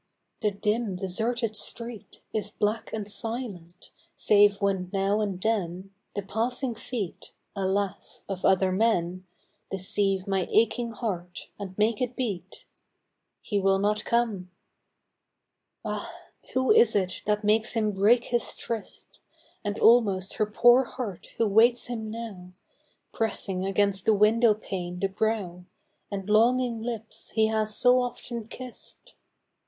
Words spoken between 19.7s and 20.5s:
almost her